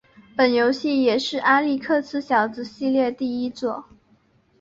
[0.35, 3.85] 本游戏也是阿历克斯小子系列第一作。